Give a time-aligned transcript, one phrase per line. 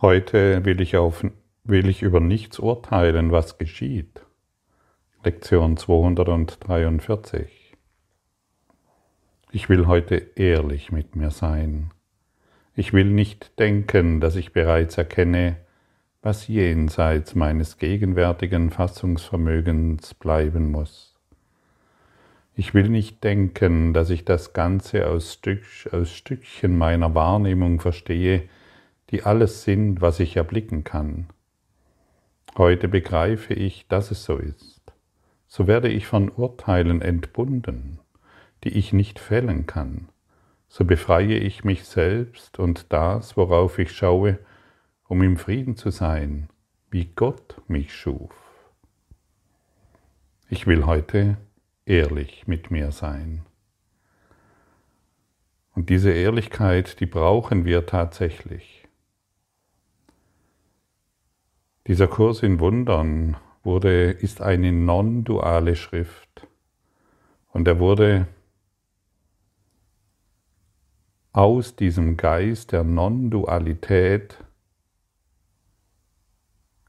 [0.00, 1.24] Heute will ich, auf,
[1.64, 4.22] will ich über nichts urteilen, was geschieht.
[5.24, 7.74] Lektion 243.
[9.50, 11.90] Ich will heute ehrlich mit mir sein.
[12.76, 15.56] Ich will nicht denken, dass ich bereits erkenne,
[16.22, 21.16] was jenseits meines gegenwärtigen Fassungsvermögens bleiben muss.
[22.54, 28.48] Ich will nicht denken, dass ich das Ganze aus, Stück, aus Stückchen meiner Wahrnehmung verstehe,
[29.10, 31.28] die alles sind, was ich erblicken kann.
[32.56, 34.80] Heute begreife ich, dass es so ist.
[35.46, 38.00] So werde ich von Urteilen entbunden,
[38.64, 40.08] die ich nicht fällen kann.
[40.68, 44.38] So befreie ich mich selbst und das, worauf ich schaue,
[45.04, 46.48] um im Frieden zu sein,
[46.90, 48.32] wie Gott mich schuf.
[50.50, 51.38] Ich will heute
[51.86, 53.46] ehrlich mit mir sein.
[55.74, 58.77] Und diese Ehrlichkeit, die brauchen wir tatsächlich.
[61.88, 66.46] Dieser Kurs in Wundern wurde, ist eine non-duale Schrift
[67.48, 68.28] und er wurde
[71.32, 74.36] aus diesem Geist der Non-Dualität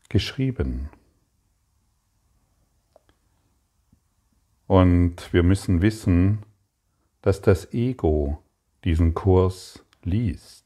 [0.09, 0.89] geschrieben.
[4.67, 6.39] Und wir müssen wissen,
[7.21, 8.43] dass das Ego
[8.83, 10.58] diesen Kurs liest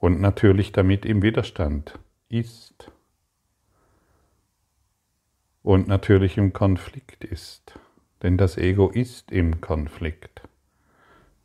[0.00, 1.98] und natürlich damit im Widerstand
[2.28, 2.90] ist
[5.62, 7.78] und natürlich im Konflikt ist.
[8.22, 10.42] Denn das Ego ist im Konflikt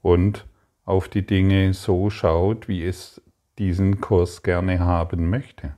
[0.01, 0.45] und
[0.85, 3.21] auf die Dinge so schaut, wie es
[3.57, 5.75] diesen Kurs gerne haben möchte.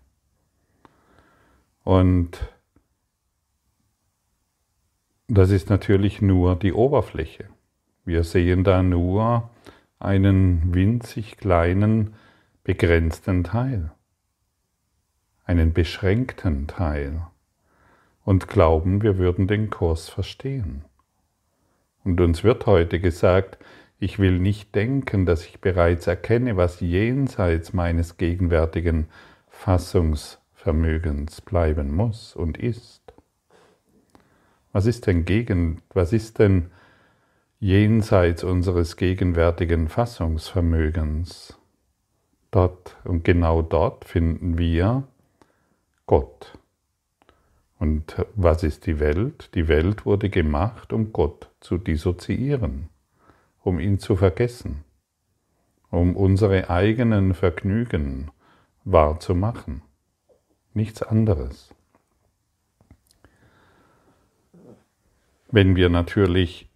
[1.84, 2.54] Und
[5.28, 7.50] das ist natürlich nur die Oberfläche.
[8.06, 9.50] Wir sehen da nur
[10.00, 12.14] einen winzig kleinen
[12.68, 13.92] begrenzten Teil,
[15.46, 17.22] einen beschränkten Teil
[18.26, 20.84] und glauben, wir würden den Kurs verstehen.
[22.04, 23.58] Und uns wird heute gesagt,
[24.00, 29.08] ich will nicht denken, dass ich bereits erkenne, was jenseits meines gegenwärtigen
[29.48, 33.14] Fassungsvermögens bleiben muss und ist.
[34.74, 36.70] Was ist denn gegen, was ist denn
[37.62, 41.58] jenseits unseres gegenwärtigen Fassungsvermögens?
[42.58, 45.04] Dort und genau dort finden wir
[46.08, 46.58] Gott.
[47.78, 49.54] Und was ist die Welt?
[49.54, 52.90] Die Welt wurde gemacht, um Gott zu dissoziieren,
[53.62, 54.84] um ihn zu vergessen,
[55.92, 58.32] um unsere eigenen Vergnügen
[58.86, 59.84] wahrzumachen.
[60.74, 61.76] Nichts anderes.
[65.52, 66.67] Wenn wir natürlich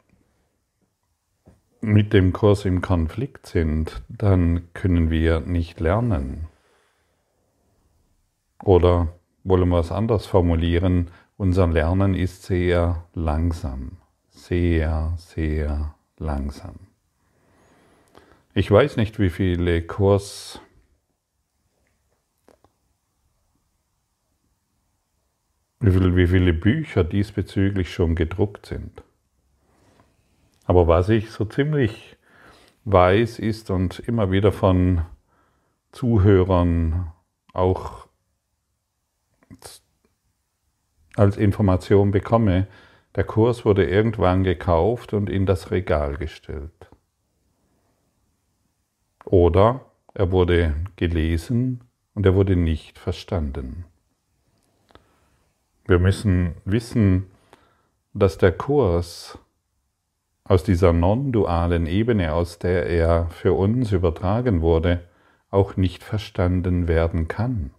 [1.81, 6.47] mit dem Kurs im Konflikt sind, dann können wir nicht lernen.
[8.63, 9.09] Oder
[9.43, 13.97] wollen wir es anders formulieren, unser Lernen ist sehr langsam,
[14.29, 16.75] sehr, sehr langsam.
[18.53, 20.61] Ich weiß nicht, wie viele Kurs
[25.79, 29.01] wie viele, Bücher diesbezüglich schon gedruckt sind.
[30.65, 32.17] Aber was ich so ziemlich
[32.85, 35.05] weiß ist und immer wieder von
[35.91, 37.11] Zuhörern
[37.53, 38.07] auch
[41.15, 42.67] als Information bekomme,
[43.15, 46.89] der Kurs wurde irgendwann gekauft und in das Regal gestellt.
[49.25, 51.83] Oder er wurde gelesen
[52.13, 53.85] und er wurde nicht verstanden.
[55.85, 57.29] Wir müssen wissen,
[58.13, 59.37] dass der Kurs
[60.51, 64.99] aus dieser non-dualen Ebene, aus der er für uns übertragen wurde,
[65.49, 67.71] auch nicht verstanden werden kann.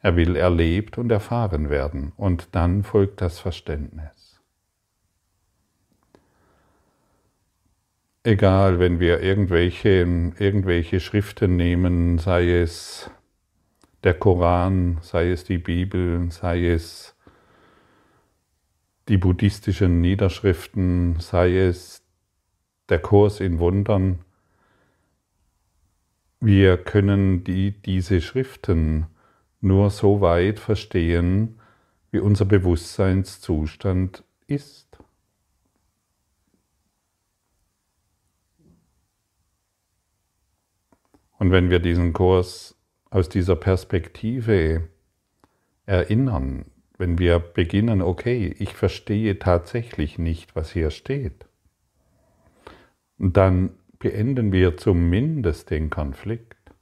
[0.00, 4.40] Er will erlebt und erfahren werden, und dann folgt das Verständnis.
[8.24, 9.90] Egal, wenn wir irgendwelche,
[10.38, 13.10] irgendwelche Schriften nehmen, sei es
[14.02, 17.11] der Koran, sei es die Bibel, sei es
[19.08, 22.02] die buddhistischen Niederschriften, sei es
[22.88, 24.20] der Kurs in Wundern.
[26.40, 29.06] Wir können die, diese Schriften
[29.60, 31.58] nur so weit verstehen,
[32.10, 34.98] wie unser Bewusstseinszustand ist.
[41.38, 42.76] Und wenn wir diesen Kurs
[43.10, 44.88] aus dieser Perspektive
[45.86, 46.71] erinnern,
[47.02, 51.46] wenn wir beginnen, okay, ich verstehe tatsächlich nicht, was hier steht,
[53.18, 56.72] dann beenden wir zumindest den Konflikt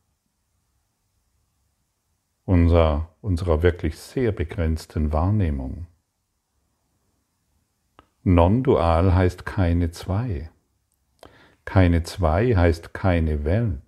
[2.44, 5.86] unserer, unserer wirklich sehr begrenzten Wahrnehmung.
[8.22, 10.50] Non-dual heißt keine zwei.
[11.64, 13.80] Keine zwei heißt keine Welt.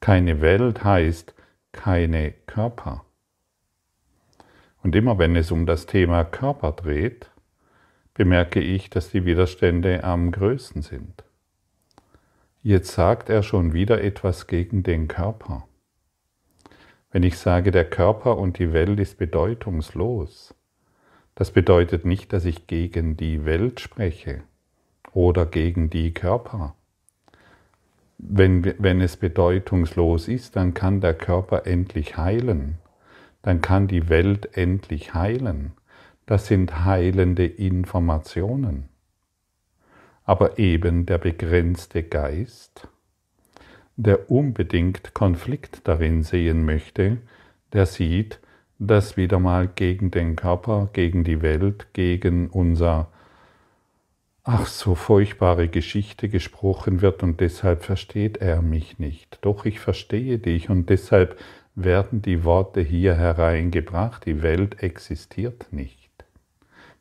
[0.00, 1.36] Keine Welt heißt
[1.70, 3.04] keine Körper.
[4.88, 7.30] Und immer wenn es um das Thema Körper dreht,
[8.14, 11.24] bemerke ich, dass die Widerstände am größten sind.
[12.62, 15.68] Jetzt sagt er schon wieder etwas gegen den Körper.
[17.10, 20.54] Wenn ich sage, der Körper und die Welt ist bedeutungslos,
[21.34, 24.42] das bedeutet nicht, dass ich gegen die Welt spreche
[25.12, 26.76] oder gegen die Körper.
[28.16, 32.78] Wenn, wenn es bedeutungslos ist, dann kann der Körper endlich heilen,
[33.42, 35.72] dann kann die Welt endlich heilen.
[36.26, 38.88] Das sind heilende Informationen.
[40.24, 42.88] Aber eben der begrenzte Geist,
[43.96, 47.18] der unbedingt Konflikt darin sehen möchte,
[47.72, 48.40] der sieht,
[48.78, 53.08] dass wieder mal gegen den Körper, gegen die Welt, gegen unser
[54.50, 59.38] ach so furchtbare Geschichte gesprochen wird und deshalb versteht er mich nicht.
[59.42, 61.38] Doch ich verstehe dich und deshalb
[61.82, 66.10] werden die Worte hier hereingebracht, die Welt existiert nicht.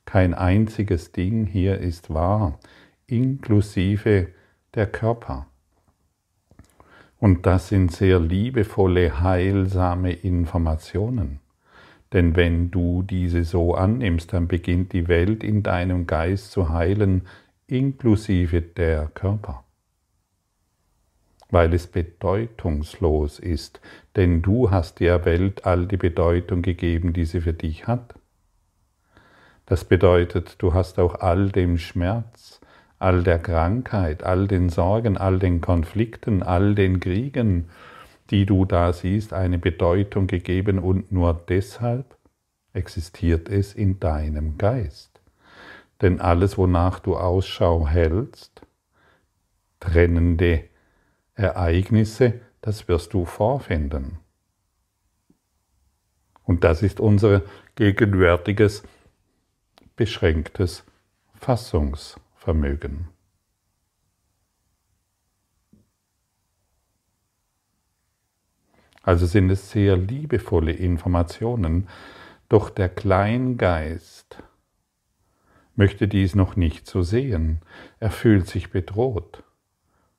[0.06, 2.60] Kein einziges Ding hier ist wahr,
[3.08, 4.28] inklusive
[4.76, 5.48] der Körper.
[7.20, 11.40] Und das sind sehr liebevolle, heilsame Informationen.
[12.14, 17.24] Denn wenn du diese so annimmst, dann beginnt die Welt in deinem Geist zu heilen,
[17.66, 19.66] inklusive der Körper.
[21.50, 23.80] Weil es bedeutungslos ist,
[24.16, 28.16] denn du hast der Welt all die Bedeutung gegeben, die sie für dich hat.
[29.66, 32.62] Das bedeutet, du hast auch all dem Schmerz,
[33.00, 37.70] all der Krankheit, all den Sorgen, all den Konflikten, all den Kriegen,
[38.30, 42.18] die du da siehst, eine Bedeutung gegeben und nur deshalb
[42.74, 45.22] existiert es in deinem Geist.
[46.02, 48.62] Denn alles, wonach du Ausschau hältst,
[49.80, 50.64] trennende
[51.38, 54.19] Ereignisse, das wirst du vorfinden.
[56.44, 57.44] Und das ist unser
[57.75, 58.84] gegenwärtiges,
[59.95, 60.84] beschränktes
[61.36, 63.10] Fassungsvermögen.
[69.04, 71.88] Also sind es sehr liebevolle Informationen,
[72.50, 74.44] doch der Kleingeist
[75.75, 77.62] möchte dies noch nicht so sehen.
[78.00, 79.44] Er fühlt sich bedroht.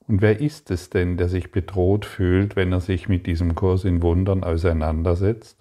[0.08, 3.84] Und wer ist es denn, der sich bedroht fühlt, wenn er sich mit diesem Kurs
[3.84, 5.58] in Wundern auseinandersetzt?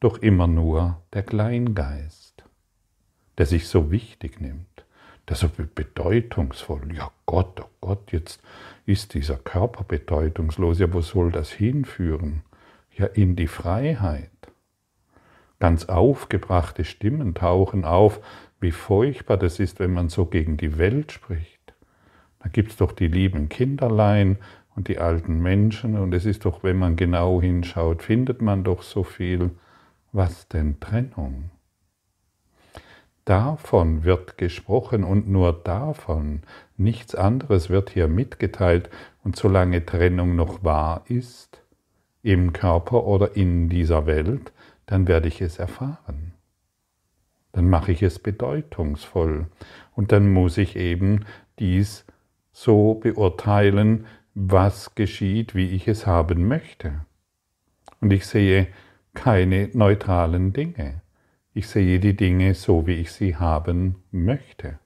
[0.00, 2.44] Doch immer nur der Kleingeist,
[3.38, 4.86] der sich so wichtig nimmt,
[5.28, 8.40] der so bedeutungsvoll, ja Gott, oh Gott, jetzt
[8.86, 12.42] ist dieser Körper bedeutungslos, ja wo soll das hinführen?
[12.96, 14.30] ja in die Freiheit.
[15.58, 18.20] Ganz aufgebrachte Stimmen tauchen auf,
[18.60, 21.61] wie furchtbar das ist, wenn man so gegen die Welt spricht.
[22.42, 24.38] Da gibt es doch die lieben Kinderlein
[24.74, 28.82] und die alten Menschen und es ist doch, wenn man genau hinschaut, findet man doch
[28.82, 29.50] so viel.
[30.12, 31.50] Was denn Trennung?
[33.24, 36.42] Davon wird gesprochen und nur davon,
[36.76, 38.90] nichts anderes wird hier mitgeteilt
[39.22, 41.62] und solange Trennung noch wahr ist,
[42.22, 44.52] im Körper oder in dieser Welt,
[44.86, 46.34] dann werde ich es erfahren.
[47.52, 49.46] Dann mache ich es bedeutungsvoll.
[49.94, 51.24] Und dann muss ich eben
[51.58, 52.04] dies
[52.52, 57.04] so beurteilen, was geschieht, wie ich es haben möchte.
[58.00, 58.68] Und ich sehe
[59.14, 61.02] keine neutralen Dinge.
[61.54, 64.78] Ich sehe die Dinge so, wie ich sie haben möchte.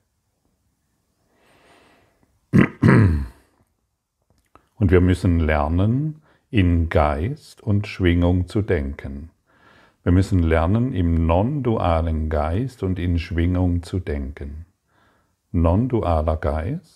[4.78, 9.30] Und wir müssen lernen, in Geist und Schwingung zu denken.
[10.02, 14.66] Wir müssen lernen, im non-dualen Geist und in Schwingung zu denken.
[15.50, 16.95] Non-dualer Geist,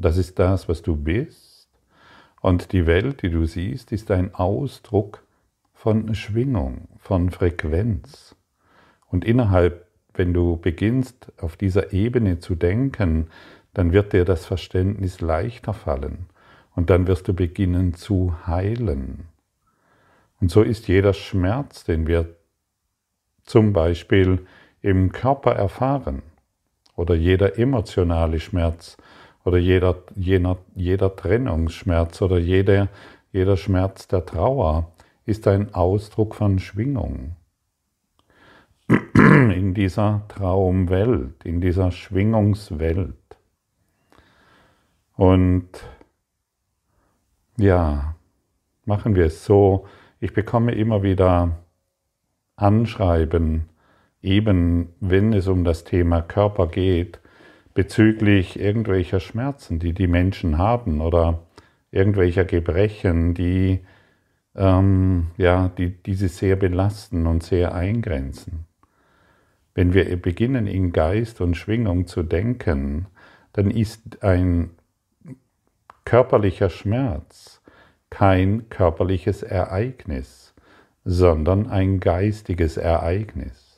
[0.00, 1.50] das ist das, was du bist,
[2.40, 5.22] und die Welt, die du siehst, ist ein Ausdruck
[5.74, 8.34] von Schwingung, von Frequenz.
[9.08, 13.28] Und innerhalb, wenn du beginnst, auf dieser Ebene zu denken,
[13.74, 16.26] dann wird dir das Verständnis leichter fallen.
[16.74, 19.28] Und dann wirst du beginnen zu heilen.
[20.40, 22.36] Und so ist jeder Schmerz, den wir
[23.42, 24.46] zum Beispiel
[24.80, 26.22] im Körper erfahren,
[26.96, 28.96] oder jeder emotionale Schmerz,
[29.44, 32.88] oder jeder, jener, jeder Trennungsschmerz, oder jeder,
[33.32, 34.92] jeder Schmerz der Trauer,
[35.26, 37.36] ist ein Ausdruck von Schwingung.
[39.14, 43.14] In dieser Traumwelt, in dieser Schwingungswelt.
[45.14, 45.68] Und
[47.56, 48.16] Ja,
[48.86, 49.86] machen wir es so.
[50.18, 51.58] Ich bekomme immer wieder
[52.56, 53.68] Anschreiben,
[54.22, 57.19] eben wenn es um das Thema Körper geht,
[57.80, 61.46] bezüglich irgendwelcher Schmerzen, die die Menschen haben oder
[61.90, 63.80] irgendwelcher Gebrechen, die,
[64.54, 68.66] ähm, ja, die, die sie sehr belasten und sehr eingrenzen.
[69.72, 73.06] Wenn wir beginnen, in Geist und Schwingung zu denken,
[73.54, 74.72] dann ist ein
[76.04, 77.62] körperlicher Schmerz
[78.10, 80.52] kein körperliches Ereignis,
[81.06, 83.69] sondern ein geistiges Ereignis.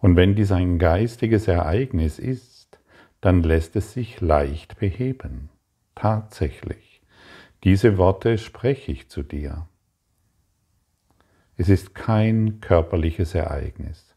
[0.00, 2.78] Und wenn dies ein geistiges Ereignis ist,
[3.20, 5.50] dann lässt es sich leicht beheben.
[5.94, 7.02] Tatsächlich.
[7.64, 9.66] Diese Worte spreche ich zu dir.
[11.56, 14.14] Es ist kein körperliches Ereignis.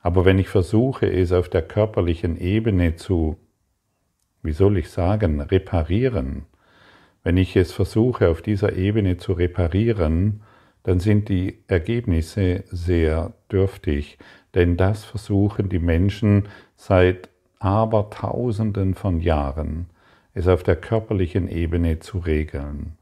[0.00, 3.36] Aber wenn ich versuche, es auf der körperlichen Ebene zu,
[4.42, 6.46] wie soll ich sagen, reparieren,
[7.22, 10.42] wenn ich es versuche, auf dieser Ebene zu reparieren,
[10.82, 14.16] dann sind die Ergebnisse sehr dürftig,
[14.54, 17.28] denn das versuchen die Menschen seit
[17.58, 19.90] Abertausenden von Jahren,
[20.34, 22.96] es auf der körperlichen Ebene zu regeln.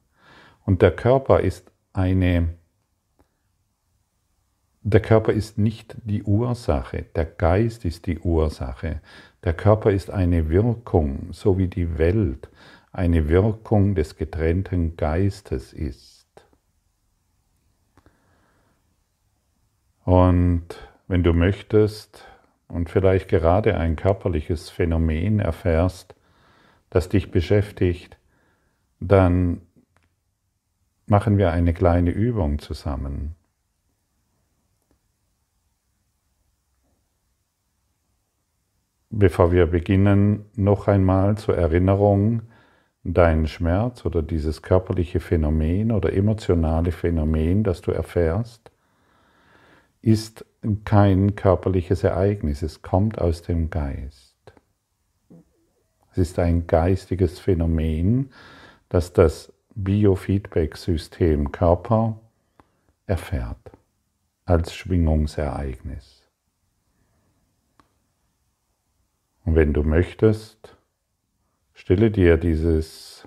[0.65, 2.49] Und der Körper ist eine
[4.89, 9.01] der Körper ist nicht die Ursache, der Geist ist die Ursache.
[9.43, 12.49] Der Körper ist eine Wirkung, so wie die Welt
[12.93, 16.29] eine Wirkung des getrennten Geistes ist.
[20.05, 20.67] Und
[21.09, 22.27] wenn du möchtest
[22.69, 26.15] und vielleicht gerade ein körperliches Phänomen erfährst,
[26.91, 28.19] das dich beschäftigt,
[29.01, 29.61] dann
[31.07, 33.37] machen wir eine kleine Übung zusammen.
[39.11, 42.43] Bevor wir beginnen, noch einmal zur Erinnerung,
[43.05, 48.71] dein Schmerz oder dieses körperliche Phänomen oder emotionale Phänomen, das du erfährst,
[50.07, 50.45] ist
[50.85, 54.37] kein körperliches Ereignis, es kommt aus dem Geist.
[56.13, 58.31] Es ist ein geistiges Phänomen,
[58.89, 62.21] das das Biofeedback-System Körper
[63.07, 63.73] erfährt
[64.45, 66.23] als Schwingungsereignis.
[69.45, 70.77] Und wenn du möchtest,
[71.75, 73.27] stelle dir dieses,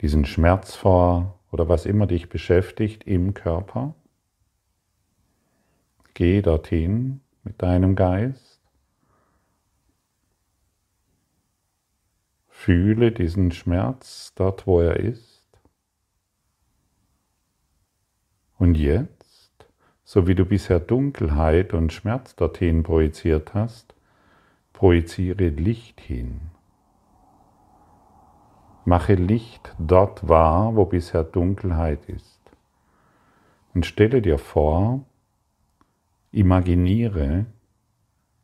[0.00, 3.96] diesen Schmerz vor oder was immer dich beschäftigt im Körper.
[6.14, 8.60] Geh dorthin mit deinem Geist.
[12.48, 15.40] Fühle diesen Schmerz dort, wo er ist.
[18.58, 19.66] Und jetzt,
[20.04, 23.94] so wie du bisher Dunkelheit und Schmerz dorthin projiziert hast,
[24.74, 26.50] projiziere Licht hin.
[28.84, 32.40] Mache Licht dort wahr, wo bisher Dunkelheit ist.
[33.72, 35.04] Und stelle dir vor,
[36.32, 37.46] imaginiere,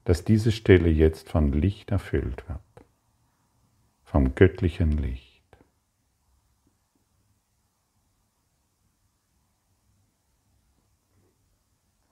[0.05, 2.61] dass diese Stelle jetzt von Licht erfüllt wird,
[4.05, 5.26] vom göttlichen Licht.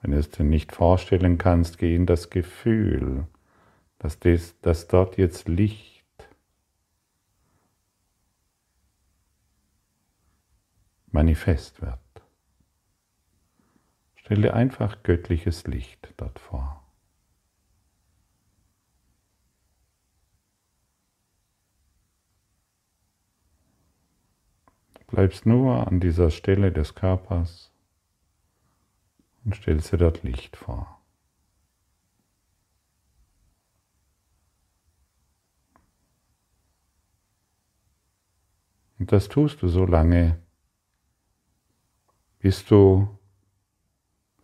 [0.00, 3.26] Wenn du es dir nicht vorstellen kannst, geh in das Gefühl,
[3.98, 6.04] dass, das, dass dort jetzt Licht
[11.10, 12.03] manifest wird.
[14.24, 16.82] Stelle einfach göttliches Licht dort vor.
[25.08, 27.70] Bleibst nur an dieser Stelle des Körpers
[29.44, 31.02] und stellst dir dort Licht vor.
[38.98, 40.42] Und das tust du so lange,
[42.38, 43.18] bis du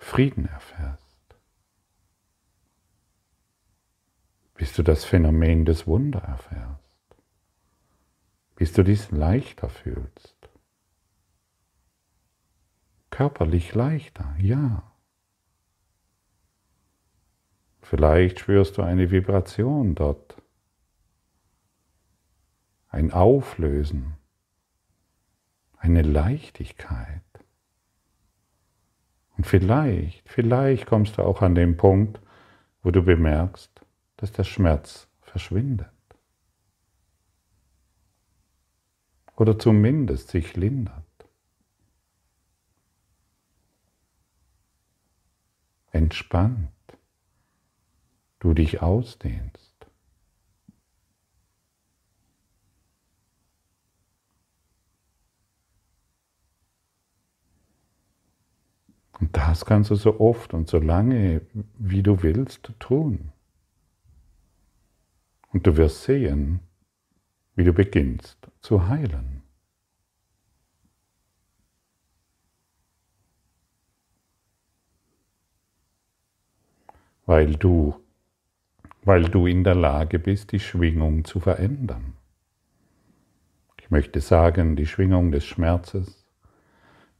[0.01, 1.37] Frieden erfährst,
[4.55, 7.17] bis du das Phänomen des Wunder erfährst,
[8.57, 10.37] bis du dies leichter fühlst.
[13.11, 14.83] Körperlich leichter, ja.
[17.83, 20.41] Vielleicht spürst du eine Vibration dort,
[22.89, 24.17] ein Auflösen
[25.81, 27.23] eine Leichtigkeit.
[29.41, 32.21] Und vielleicht, vielleicht kommst du auch an den Punkt,
[32.83, 33.71] wo du bemerkst,
[34.19, 35.89] dass der Schmerz verschwindet.
[39.37, 41.07] Oder zumindest sich lindert.
[45.91, 46.69] Entspannt.
[48.41, 49.70] Du dich ausdehnst.
[59.21, 61.43] Und das kannst du so oft und so lange,
[61.79, 63.33] wie du willst, tun.
[65.53, 66.61] Und du wirst sehen,
[67.55, 69.43] wie du beginnst zu heilen.
[77.27, 77.95] Weil du,
[79.03, 82.15] weil du in der Lage bist, die Schwingung zu verändern.
[83.81, 86.25] Ich möchte sagen, die Schwingung des Schmerzes,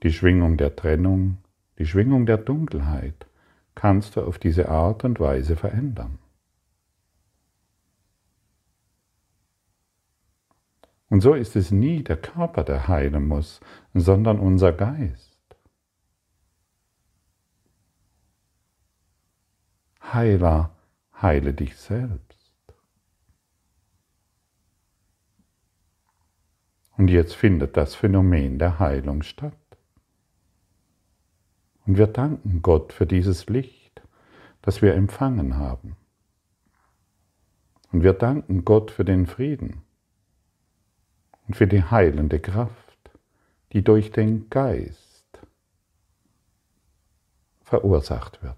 [0.03, 1.37] die Schwingung der Trennung,
[1.81, 3.27] die Schwingung der Dunkelheit
[3.75, 6.19] kannst du auf diese Art und Weise verändern.
[11.09, 13.63] Und so ist es nie der Körper, der heilen muss,
[13.95, 15.41] sondern unser Geist.
[20.03, 20.77] Heiler,
[21.23, 22.53] heile dich selbst.
[26.99, 29.60] Und jetzt findet das Phänomen der Heilung statt.
[31.87, 34.03] Und wir danken Gott für dieses Licht,
[34.63, 35.97] das wir empfangen haben.
[37.93, 39.83] Und wir danken Gott für den Frieden
[41.49, 43.11] und für die heilende Kraft,
[43.73, 45.41] die durch den Geist
[47.63, 48.57] verursacht wird.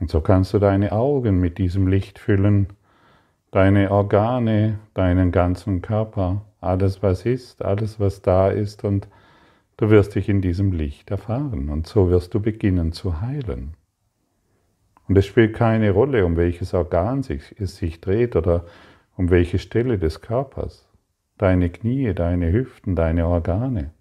[0.00, 2.68] Und so kannst du deine Augen mit diesem Licht füllen,
[3.54, 9.06] deine Organe, deinen ganzen Körper, alles was ist, alles was da ist und
[9.76, 13.76] du wirst dich in diesem Licht erfahren und so wirst du beginnen zu heilen.
[15.06, 18.64] Und es spielt keine Rolle, um welches Organ sich, es sich dreht oder
[19.16, 20.88] um welche Stelle des Körpers.
[21.38, 23.92] Deine Knie, deine Hüften, deine Organe.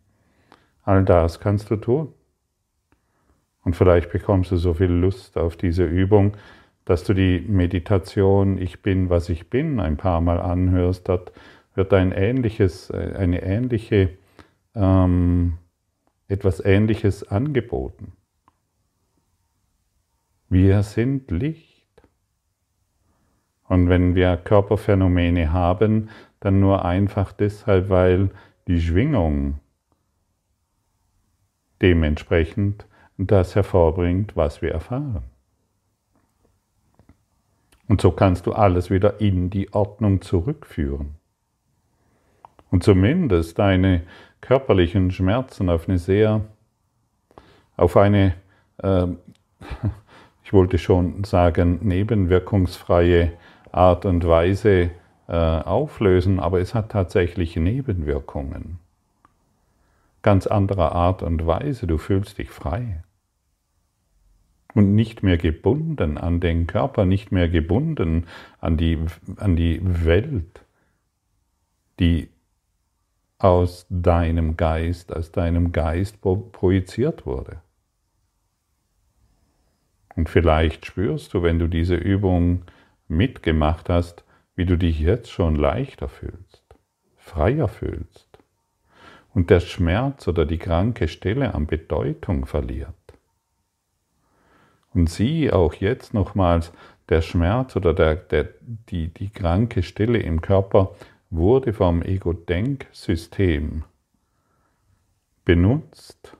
[0.81, 2.11] All das kannst du tun.
[3.63, 6.37] Und vielleicht bekommst du so viel Lust auf diese Übung,
[6.85, 11.07] dass du die Meditation Ich bin, was ich bin ein paar Mal anhörst.
[11.07, 11.31] Dort
[11.75, 14.09] wird ein ähnliches, eine ähnliche,
[14.75, 15.57] ähm,
[16.27, 18.13] etwas Ähnliches angeboten.
[20.49, 21.71] Wir sind Licht.
[23.67, 26.09] Und wenn wir Körperphänomene haben,
[26.41, 28.29] dann nur einfach deshalb, weil
[28.67, 29.59] die Schwingung
[31.81, 32.85] dementsprechend
[33.17, 35.32] das hervorbringt, was wir erfahren.
[37.87, 41.15] Und so kannst du alles wieder in die Ordnung zurückführen.
[42.71, 44.03] Und zumindest deine
[44.41, 46.41] körperlichen Schmerzen auf eine sehr,
[47.77, 48.33] auf eine
[48.77, 49.07] äh,
[50.43, 53.33] ich wollte schon sagen, nebenwirkungsfreie
[53.71, 54.91] Art und Weise
[55.27, 58.79] äh, auflösen, aber es hat tatsächlich Nebenwirkungen.
[60.21, 63.02] Ganz anderer Art und Weise, du fühlst dich frei.
[64.73, 68.25] Und nicht mehr gebunden an den Körper, nicht mehr gebunden
[68.59, 68.97] an die,
[69.37, 70.65] an die Welt,
[71.99, 72.29] die
[73.37, 77.61] aus deinem Geist, aus deinem Geist projiziert wurde.
[80.15, 82.63] Und vielleicht spürst du, wenn du diese Übung
[83.07, 84.23] mitgemacht hast,
[84.55, 86.63] wie du dich jetzt schon leichter fühlst,
[87.17, 88.39] freier fühlst
[89.33, 92.93] und der Schmerz oder die kranke Stelle an Bedeutung verliert.
[94.93, 96.71] Und sieh auch jetzt nochmals,
[97.09, 100.95] der Schmerz oder der, der, die, die kranke Stelle im Körper
[101.29, 103.83] wurde vom Ego-Denksystem
[105.43, 106.37] benutzt,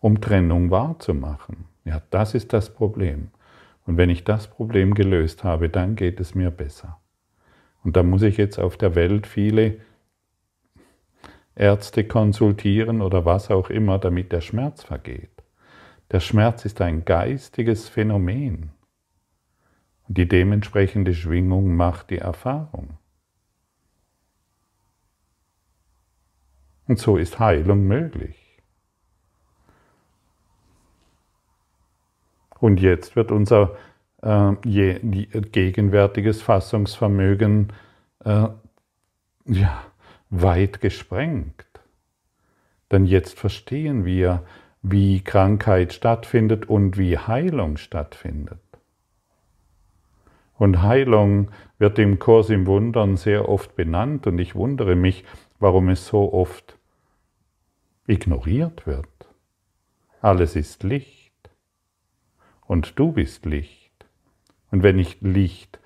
[0.00, 1.64] um Trennung wahrzumachen.
[1.84, 3.30] Ja, das ist das Problem.
[3.86, 7.00] Und wenn ich das Problem gelöst habe, dann geht es mir besser.
[7.82, 9.80] Und da muss ich jetzt auf der Welt viele
[11.54, 15.39] Ärzte konsultieren oder was auch immer, damit der Schmerz vergeht.
[16.10, 18.72] Der Schmerz ist ein geistiges Phänomen.
[20.08, 22.98] Und die dementsprechende Schwingung macht die Erfahrung.
[26.88, 28.60] Und so ist Heilung möglich.
[32.58, 33.76] Und jetzt wird unser
[34.22, 37.72] äh, je, gegenwärtiges Fassungsvermögen
[38.24, 38.48] äh,
[39.46, 39.84] ja,
[40.30, 41.66] weit gesprengt.
[42.90, 44.44] Denn jetzt verstehen wir,
[44.82, 48.60] wie Krankheit stattfindet und wie Heilung stattfindet.
[50.56, 55.24] Und Heilung wird im Kurs im Wundern sehr oft benannt und ich wundere mich,
[55.58, 56.78] warum es so oft
[58.06, 59.06] ignoriert wird.
[60.20, 61.32] Alles ist Licht
[62.66, 63.90] und du bist Licht.
[64.70, 65.80] Und wenn ich Licht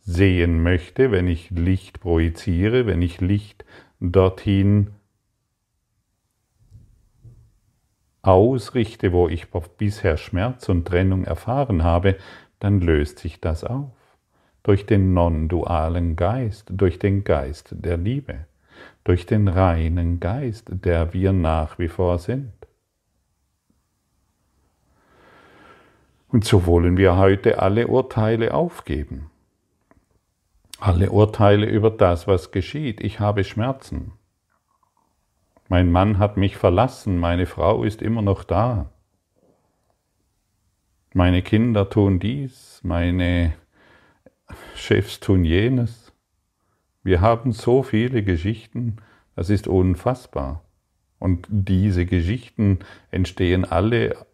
[0.00, 3.64] sehen möchte, wenn ich Licht projiziere, wenn ich Licht
[4.00, 4.90] dorthin
[8.22, 12.16] ausrichte, wo ich bisher Schmerz und Trennung erfahren habe,
[12.60, 13.90] dann löst sich das auf.
[14.62, 18.46] durch den non-dualen Geist, durch den Geist der Liebe,
[19.04, 22.52] durch den reinen Geist, der wir nach wie vor sind.
[26.28, 29.30] Und so wollen wir heute alle Urteile aufgeben.
[30.78, 33.00] Alle Urteile über das, was geschieht.
[33.00, 34.12] Ich habe Schmerzen.
[35.72, 38.90] Mein Mann hat mich verlassen, meine Frau ist immer noch da.
[41.14, 43.54] Meine Kinder tun dies, meine
[44.74, 46.12] Chefs tun jenes.
[47.02, 48.98] Wir haben so viele Geschichten,
[49.34, 50.62] das ist unfassbar.
[51.18, 52.80] Und diese Geschichten
[53.10, 54.26] entstehen alle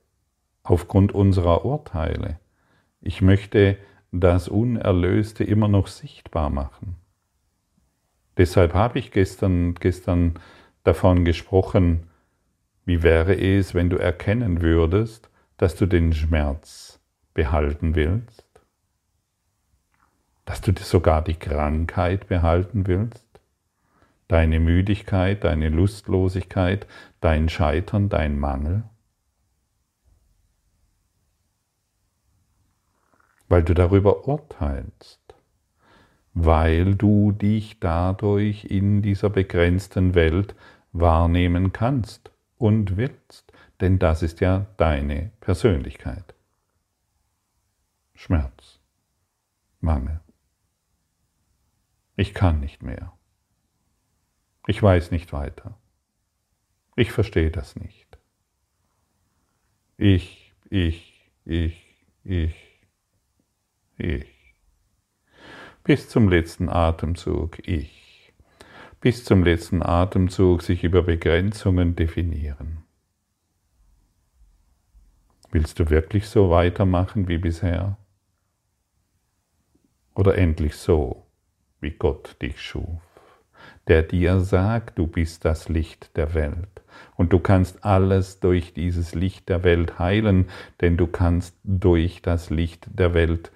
[0.64, 2.40] aufgrund unserer Urteile.
[3.00, 3.76] Ich möchte
[4.10, 6.96] das Unerlöste immer noch sichtbar machen.
[8.38, 10.34] Deshalb habe ich gestern, gestern
[10.84, 12.08] davon gesprochen,
[12.84, 16.98] wie wäre es, wenn du erkennen würdest, dass du den Schmerz
[17.34, 18.46] behalten willst?
[20.46, 23.26] Dass du sogar die Krankheit behalten willst?
[24.28, 26.86] Deine Müdigkeit, deine Lustlosigkeit,
[27.20, 28.84] dein Scheitern, dein Mangel?
[33.48, 35.27] Weil du darüber urteilst,
[36.34, 40.54] weil du dich dadurch in dieser begrenzten Welt
[40.92, 46.34] wahrnehmen kannst und willst denn das ist ja deine Persönlichkeit.
[48.14, 48.80] Schmerz,
[49.80, 50.20] Mangel.
[52.16, 53.12] Ich kann nicht mehr.
[54.66, 55.78] Ich weiß nicht weiter.
[56.96, 58.18] Ich verstehe das nicht.
[59.96, 62.56] Ich, ich, ich, ich,
[63.96, 64.37] ich.
[65.88, 68.34] Bis zum letzten Atemzug ich.
[69.00, 72.84] Bis zum letzten Atemzug sich über Begrenzungen definieren.
[75.50, 77.96] Willst du wirklich so weitermachen wie bisher?
[80.14, 81.24] Oder endlich so,
[81.80, 83.00] wie Gott dich schuf,
[83.86, 86.82] der dir sagt, du bist das Licht der Welt
[87.16, 90.50] und du kannst alles durch dieses Licht der Welt heilen,
[90.82, 93.52] denn du kannst durch das Licht der Welt,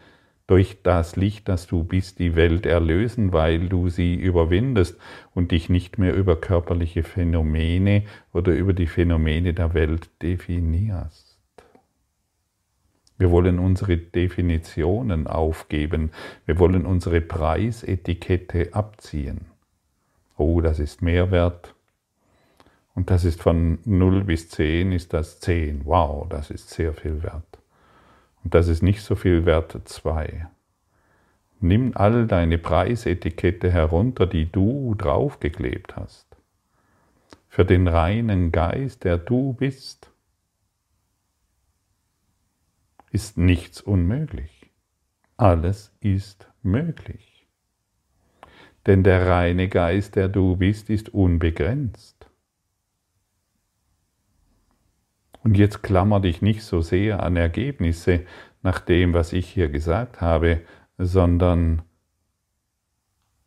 [0.46, 4.98] durch das Licht, das du bist, die Welt erlösen, weil du sie überwindest
[5.34, 11.38] und dich nicht mehr über körperliche Phänomene oder über die Phänomene der Welt definierst.
[13.18, 16.10] Wir wollen unsere Definitionen aufgeben.
[16.44, 19.46] Wir wollen unsere Preisetikette abziehen.
[20.36, 21.74] Oh, das ist Mehrwert.
[22.94, 25.82] Und das ist von 0 bis 10 ist das 10.
[25.84, 27.61] Wow, das ist sehr viel wert.
[28.44, 30.46] Und das ist nicht so viel wert 2.
[31.60, 36.26] Nimm all deine Preisetikette herunter, die du draufgeklebt hast.
[37.48, 40.12] Für den reinen Geist, der du bist
[43.12, 44.70] ist nichts unmöglich.
[45.36, 47.46] Alles ist möglich.
[48.86, 52.21] Denn der reine Geist, der du bist, ist unbegrenzt.
[55.42, 58.20] Und jetzt klammer dich nicht so sehr an Ergebnisse
[58.62, 60.60] nach dem, was ich hier gesagt habe,
[60.98, 61.82] sondern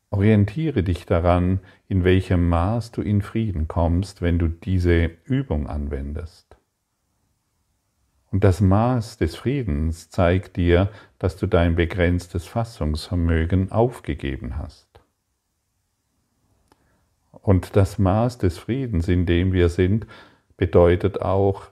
[0.10, 6.58] orientiere dich daran, in welchem Maß du in Frieden kommst, wenn du diese Übung anwendest.
[8.31, 14.89] Und das Maß des Friedens zeigt dir, dass du dein begrenztes Fassungsvermögen aufgegeben hast.
[17.31, 20.08] Und das Maß des Friedens, in dem wir sind,
[20.58, 21.67] bedeutet auch,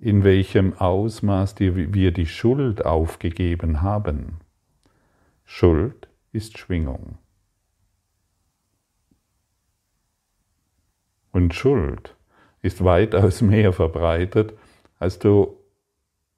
[0.00, 4.38] in welchem Ausmaß wir die Schuld aufgegeben haben.
[5.44, 7.18] Schuld ist Schwingung.
[11.32, 12.16] Und Schuld
[12.62, 14.54] ist weitaus mehr verbreitet,
[14.98, 15.60] als du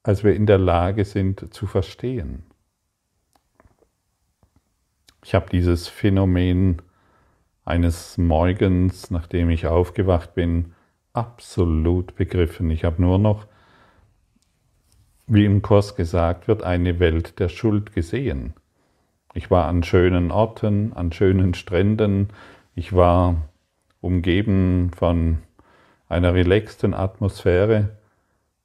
[0.02, 2.42] als wir in der Lage sind zu verstehen.
[5.24, 6.82] Ich habe dieses Phänomen
[7.64, 10.74] eines Morgens, nachdem ich aufgewacht bin,
[11.12, 12.70] absolut begriffen.
[12.70, 13.46] Ich habe nur noch,
[15.26, 18.54] wie im Kurs gesagt wird, eine Welt der Schuld gesehen.
[19.34, 22.28] Ich war an schönen Orten, an schönen Stränden,
[22.74, 23.36] ich war
[24.00, 25.38] umgeben von
[26.08, 27.96] einer relaxten Atmosphäre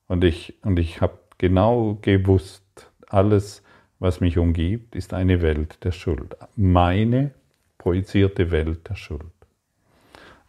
[0.07, 2.63] und ich, und ich habe genau gewusst,
[3.07, 3.63] alles,
[3.99, 6.35] was mich umgibt, ist eine Welt der Schuld.
[6.55, 7.31] Meine
[7.77, 9.23] projizierte Welt der Schuld.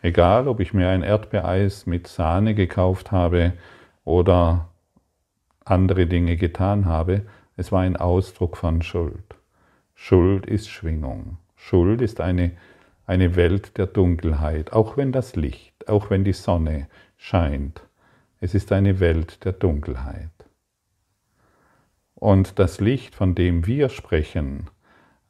[0.01, 3.53] Egal, ob ich mir ein Erdbeereis mit Sahne gekauft habe
[4.05, 4.68] oder
[5.71, 7.27] andere Dinge getan habe,
[7.57, 9.35] es war ein Ausdruck von Schuld.
[9.95, 11.39] Schuld ist Schwingung.
[11.57, 12.53] Schuld ist eine,
[13.07, 17.83] eine Welt der Dunkelheit, auch wenn das Licht, auch wenn die Sonne scheint.
[18.41, 20.31] Es ist eine Welt der Dunkelheit.
[22.15, 24.71] Und das Licht, von dem wir sprechen,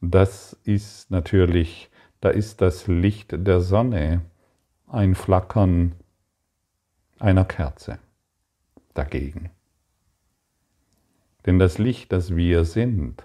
[0.01, 4.23] das ist natürlich, da ist das Licht der Sonne
[4.87, 5.93] ein Flackern
[7.19, 7.99] einer Kerze
[8.95, 9.51] dagegen.
[11.47, 13.25] Denn das Licht, das wir sind,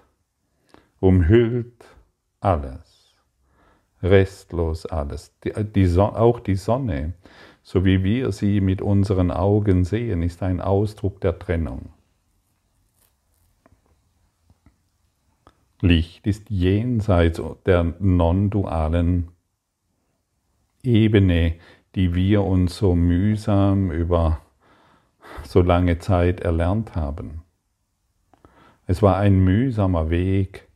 [1.00, 1.84] umhüllt
[2.40, 3.14] alles,
[4.02, 5.32] restlos alles.
[5.44, 7.14] Die, die Son auch die Sonne,
[7.62, 11.90] so wie wir sie mit unseren Augen sehen, ist ein Ausdruck der Trennung.
[15.80, 19.28] Licht ist jenseits der non-dualen
[20.82, 21.56] Ebene,
[21.94, 24.40] die wir uns so mühsam über
[25.42, 27.43] so lange Zeit erlernt haben.
[28.86, 30.68] Es war ein mühsamer Weg,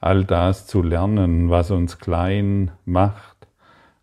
[0.00, 3.48] all das zu lernen, was uns klein macht,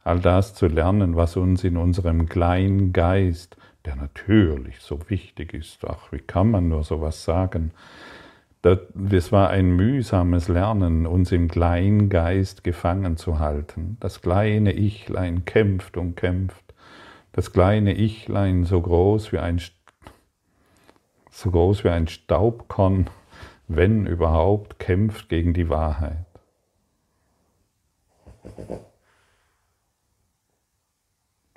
[0.03, 5.85] all das zu lernen, was uns in unserem kleinen Geist, der natürlich so wichtig ist,
[5.85, 7.71] ach, wie kann man nur sowas sagen,
[8.61, 13.97] das war ein mühsames Lernen, uns im Kleingeist gefangen zu halten.
[13.99, 16.73] Das kleine Ichlein kämpft und kämpft.
[17.31, 19.61] Das kleine Ichlein so groß wie ein,
[21.29, 23.09] so groß wie ein Staubkorn,
[23.67, 26.25] wenn überhaupt, kämpft gegen die Wahrheit.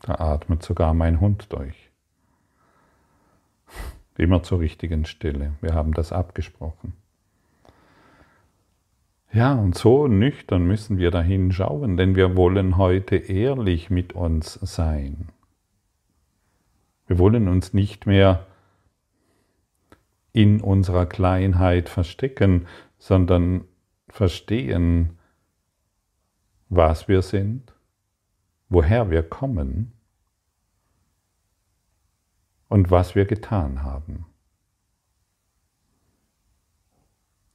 [0.02, 1.90] Da atmet sogar mein Hund durch.
[4.16, 5.54] Immer zur richtigen Stelle.
[5.60, 6.94] Wir haben das abgesprochen.
[9.32, 14.54] Ja, und so nüchtern müssen wir dahin schauen, denn wir wollen heute ehrlich mit uns
[14.54, 15.28] sein.
[17.06, 18.46] Wir wollen uns nicht mehr
[20.32, 22.66] in unserer Kleinheit verstecken,
[22.98, 23.64] sondern
[24.08, 25.18] verstehen,
[26.68, 27.74] was wir sind,
[28.68, 29.92] woher wir kommen
[32.68, 34.26] und was wir getan haben.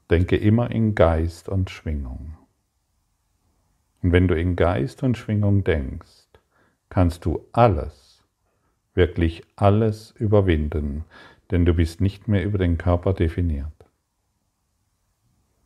[0.09, 2.37] Denke immer in Geist und Schwingung.
[4.03, 6.27] Und wenn du in Geist und Schwingung denkst,
[6.89, 8.23] kannst du alles,
[8.93, 11.05] wirklich alles überwinden,
[11.51, 13.71] denn du bist nicht mehr über den Körper definiert.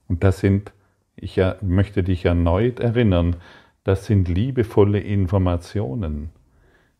[0.07, 0.73] Und das sind,
[1.15, 3.35] ich möchte dich erneut erinnern,
[3.83, 6.29] das sind liebevolle Informationen,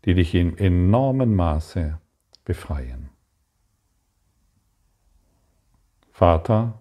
[0.05, 1.99] die dich in enormem Maße
[2.45, 3.09] befreien.
[6.11, 6.79] Vater,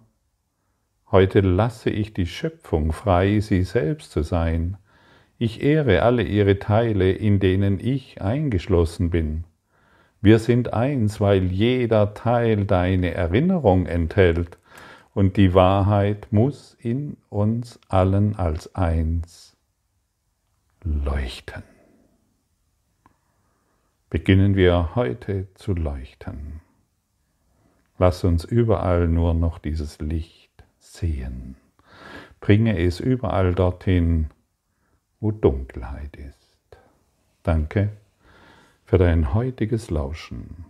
[1.11, 4.77] Heute lasse ich die Schöpfung frei, sie selbst zu sein.
[5.39, 9.43] Ich ehre alle ihre Teile, in denen ich eingeschlossen bin.
[10.21, 14.57] Wir sind eins, weil jeder Teil deine Erinnerung enthält,
[15.13, 19.57] und die Wahrheit muss in uns allen als eins
[20.83, 21.63] leuchten.
[24.09, 26.61] Beginnen wir heute zu leuchten.
[27.97, 31.55] Lass uns überall nur noch dieses Licht sehen.
[32.39, 34.29] Bringe es überall dorthin,
[35.19, 36.77] wo Dunkelheit ist.
[37.43, 37.89] Danke
[38.89, 40.65] für dein heutiges Lauschen.